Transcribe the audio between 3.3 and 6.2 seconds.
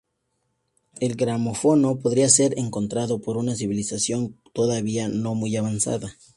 una civilización todavía no muy avanzada.